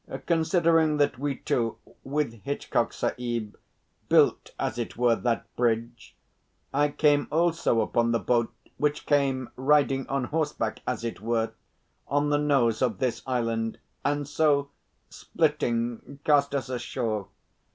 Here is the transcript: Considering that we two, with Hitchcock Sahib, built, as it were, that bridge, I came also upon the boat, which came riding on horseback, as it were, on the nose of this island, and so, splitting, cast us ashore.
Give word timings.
Considering 0.25 0.97
that 0.97 1.19
we 1.19 1.35
two, 1.35 1.77
with 2.03 2.33
Hitchcock 2.41 2.91
Sahib, 2.91 3.55
built, 4.09 4.49
as 4.59 4.79
it 4.79 4.97
were, 4.97 5.15
that 5.15 5.55
bridge, 5.55 6.15
I 6.73 6.89
came 6.89 7.27
also 7.31 7.81
upon 7.81 8.11
the 8.11 8.17
boat, 8.17 8.51
which 8.77 9.05
came 9.05 9.51
riding 9.55 10.07
on 10.09 10.23
horseback, 10.23 10.81
as 10.87 11.03
it 11.03 11.21
were, 11.21 11.51
on 12.07 12.31
the 12.31 12.39
nose 12.39 12.81
of 12.81 12.97
this 12.97 13.21
island, 13.27 13.77
and 14.03 14.27
so, 14.27 14.71
splitting, 15.11 16.17
cast 16.23 16.55
us 16.55 16.67
ashore. 16.67 17.27